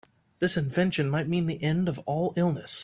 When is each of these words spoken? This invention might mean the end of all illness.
This 0.39 0.57
invention 0.57 1.11
might 1.11 1.27
mean 1.27 1.45
the 1.45 1.61
end 1.61 1.87
of 1.87 1.99
all 2.07 2.33
illness. 2.35 2.79